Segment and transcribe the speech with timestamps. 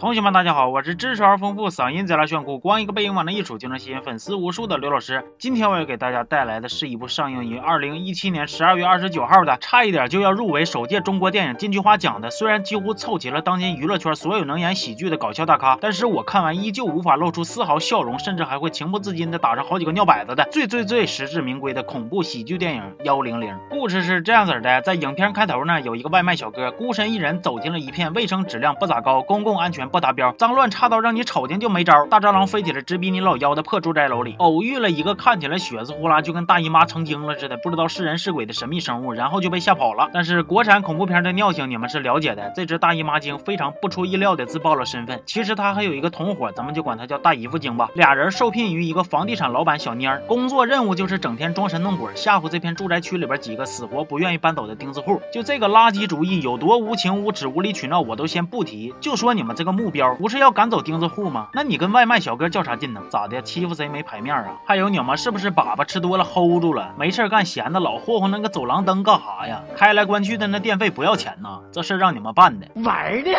[0.00, 5.24] 同学们，大家好，我是知识而丰富、嗓音贼拉炫酷、光一个背影往那一杵就能吸引粉丝无数的刘老师。
[5.38, 12.28] 今天我要给大家带来的是一部上映于二零一七年十二月二十九号的，差一点就要入围首届中国电影金菊花奖的。
[12.28, 23.54] 虽然几乎凑齐了当今娱乐圈所有能演喜剧的搞笑大咖，但是我看完依旧无法露出丝毫笑容，甚至还会情不自禁的打上好几个尿摆子的最最最实至名归的恐怖喜剧电影《幺零零》。
[23.70, 30.64] 故事是这样子的，在影片开头呢，有一个外卖小哥孤身一人走进了一片卫生质量不咋高、公共安全不达标、脏乱。
[30.74, 40.08] 差到让你瞅见就没招，大蟑螂飞起来直逼你老腰的破住宅楼里，偶遇了一个看起来血丝呼啦就跟大姨妈成精了似的，不知道是人是鬼的神秘生物，然后就被吓跑了。
[40.12, 47.88] 但是国产恐怖片的尿性你们是了解的，这只大姨妈精非常不出意料的自曝了身份，其实她还有一个同伙，咱们就管她叫大姨夫精吧。
[47.94, 55.20] 俩人受聘于一个房地产老板小蔫儿，工作任务就是整天装神弄鬼，吓唬这片住宅区里边几个死活不愿意搬走的钉子户。
[55.32, 61.48] 就这个垃圾主意有多无情无耻、无理取闹，我都先不提，就说你们这个目标不是要赶走钉子户吗？
[61.52, 63.02] 那你跟外卖小哥较啥劲呢？
[63.10, 63.42] 咋的？
[63.42, 64.56] 欺负谁没牌面啊？
[64.64, 66.94] 还有你们是不是粑粑吃多了 hold 住了？
[66.98, 69.62] 没事干闲的老霍霍那个走廊灯干啥呀？
[69.76, 71.60] 开来关去的那电费不要钱呐？
[71.72, 73.30] 这事让你们办的玩呢？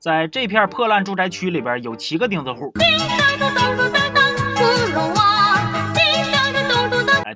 [0.00, 2.72] 在这片破烂住宅区里边有七个钉子户。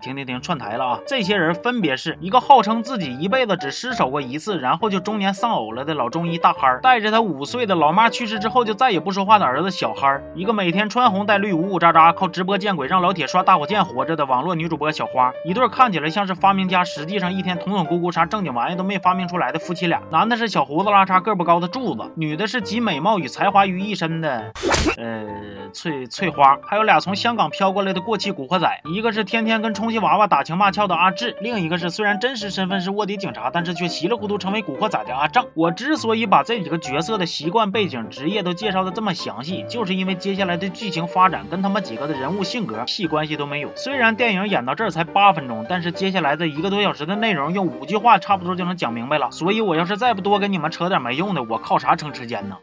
[0.00, 0.98] 停停停，串台了啊！
[1.06, 20.00] 这些人分别是一个号称自己一辈子只失手过一次，然后就中年丧偶了的老中医大憨儿，带着他五岁的老妈去世之后就再也不说话的儿子小憨儿，一个每天穿红戴绿、呜呜喳喳，靠直播见鬼让老铁刷大火箭活着的网络女主播小花，一对看起来像是发明家，实际上一天捅捅咕咕啥正经玩意都没发明出来的夫妻俩。
[20.10, 24.50] 男的是小胡子拉碴、个不高的柱子，女的是集美貌与才华于一身的，
[24.96, 25.26] 呃，
[25.74, 26.56] 翠翠花。
[26.62, 29.89] 还有俩从香港飘过来的过气古惑仔，一个是天天跟充。
[29.90, 35.44] 充气娃娃打情骂俏的阿志，另一个是虽然真实身份是卧底警察，但是却稀里糊涂成为古惑仔的阿正。
[35.52, 43.70] 我之所以把这几个角色的习惯、背景、职业都介绍的这么详细，就是因为接下来的剧情发展跟他们几个的人物性格屁关系都没有。
[43.74, 49.28] 虽然电影演到这儿才八分钟，但是接下来的一个多小时的内容用五句话差不多就能讲明白了。
[49.32, 52.56] 所以我要是再不多跟你们扯点没用的，我靠啥撑时间呢？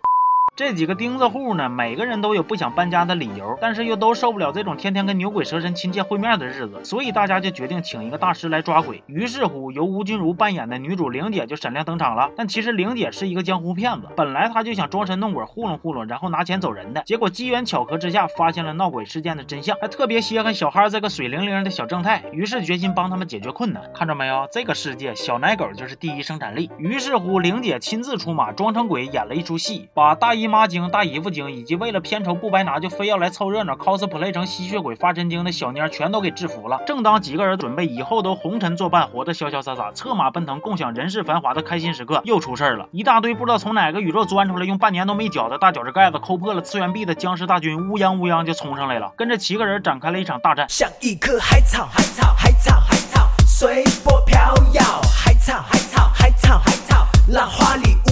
[0.57, 9.03] 这几个钉子户呢，每个人都有不想搬家的理由，但是又都受不了这种天天跟牛鬼蛇神亲切会面的日子，所以大家就决定请一个大师来抓鬼。
[9.05, 12.31] 于是乎，由吴君如扮演的女主玲姐就闪亮登场了。
[12.35, 17.03] 但其实玲姐是一个江湖骗子，本来她就想装神弄鬼糊弄糊弄，然后拿钱走人的。
[17.03, 23.83] 结果机缘巧合之下，发现了闹鬼事件的真相，还特别稀罕小哈这个水灵灵的小正太，于是决心帮他们解决困难。
[23.93, 26.71] 看着没有，这个世界小奶狗就是第一生产力。
[26.79, 31.27] 于是乎，玲姐亲自出马，装成鬼演了一出戏，把大妈精、大姨夫。
[31.27, 36.81] 精以及为了片酬不白拿就非要来凑热闹 cosplay 成吸血鬼发神经的小蔫全都给制服了。
[36.87, 42.87] 正当几个人准备以后都红尘作伴，活得潇潇洒洒，策马奔腾，共享人世繁华的开心时刻，又出事儿了。
[42.91, 50.65] 一大堆不知道从哪个宇宙钻出来，用半年都没搅的大脚趾盖子抠破了次元壁的僵尸大军，乌泱乌泱就冲上来了，跟着七个人展开了一场大战。
[50.69, 54.39] 像一棵海草，海草，海草，海草，随波飘
[54.73, 54.81] 摇，
[55.13, 58.06] 海草，海草，海草，海草，浪花里。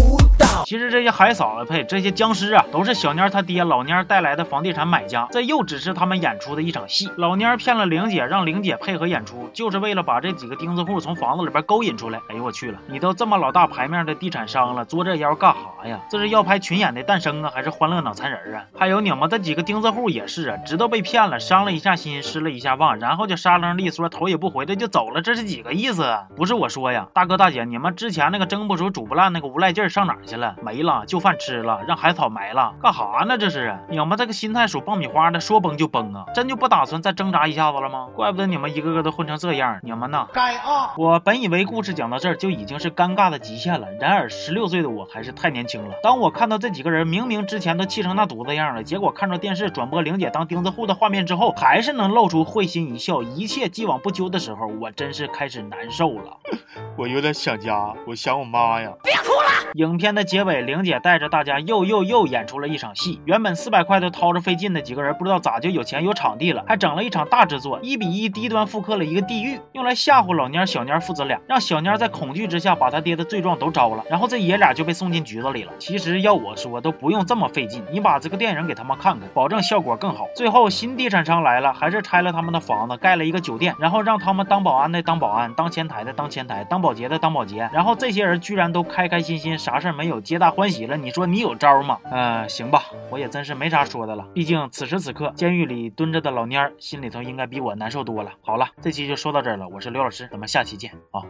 [0.65, 7.07] 其实这些海嫂子呸，这些僵尸啊，都是小蔫他爹老蔫带来的房地产买家，这又只是他们演出的一场戏。
[7.17, 12.19] 老蔫骗了玲姐，让玲姐配合演出，就是为了把这几个钉子户从房子里边勾引出来。
[12.29, 15.99] 哎呦我去了，你都这么老大牌面的地产商了，作这妖干哈呀？
[16.09, 18.65] 这是要拍群演的诞生啊，还是欢乐脑残人啊？
[18.75, 26.17] 还有你们这几个钉子户也是啊，知道被骗了，伤了一下心，失了一下望，然后就沙楞利索，头也不回的就走了，这是几个意思？
[26.35, 30.54] 不是我说呀，大哥大姐，你们之前那个蒸不熟煮不烂那个无赖劲上哪去了？
[30.61, 31.35] 没了，就饭。
[31.37, 33.37] 吃了，让海草埋了，干哈呢？
[33.37, 36.25] 这是你们这个心态属爆米花的，说崩就崩啊！
[36.33, 38.07] 真就不打算再挣扎一下子了吗？
[38.15, 40.25] 怪不得你们一个个都混成这样，你们呢？
[40.31, 40.93] 该啊！
[40.97, 45.93] 我本以为故事讲到这儿就已经是尴尬的极限了，然而十六岁的我还是太年轻了。
[46.01, 56.37] 当我看到这几个人明明之前都气成那犊子样了，结果看着电视转播玲姐当钉子户的画面之后，还是能露出会心一笑，一切既往不咎的时候，我真是开始难受了。
[56.97, 58.89] 我有点想家，我想我妈呀！
[59.03, 59.54] 别哭了。
[59.75, 63.19] 影片的结尾，玲姐带着大家又又又演出了一场戏。
[63.25, 75.73] 原本四百块都掏着费劲的几个人，不知道咋就有钱有场地了，还整了一场大制作，一比一低端复刻了一个地狱，用来吓唬老蔫小蔫父子俩，让小蔫在恐惧之下把他爹的罪状都招了，然后这爷俩就被送进局子里了。
[75.77, 80.25] 其实要我说，都不用这么费劲，你把这个电影给他们看看，保证效果更好。
[80.37, 90.95] 最后新地产商来了，还是拆了他们的房子，盖了一个酒店，然后让他们当保安的当保安，当前台的当前台，当保洁的当保洁，然后这些人居然都开开心心，啥事儿没有，皆大欢喜了。
[90.95, 91.97] 你说你有招吗？
[92.11, 94.23] 嗯，行吧，我也真是没啥说的了。
[94.31, 98.31] 毕竟此时此刻，监狱里蹲着的老蔫儿心里头应该比我难受多了。
[98.43, 99.67] 好了，这期就说到这儿了。
[99.67, 101.25] 我是刘老师，咱们下期见啊。